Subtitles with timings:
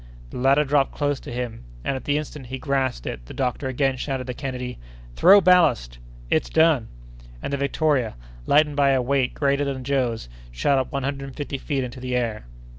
[0.31, 3.67] The ladder dropped close to him, and at the instant he grasped it the doctor
[3.67, 4.79] again shouted to Kennedy:
[5.15, 5.99] "Throw ballast!"
[6.31, 6.87] "It's done!"
[7.39, 8.15] And the Victoria,
[8.47, 11.99] lightened by a weight greater than Joe's, shot up one hundred and fifty feet into
[11.99, 12.47] the air.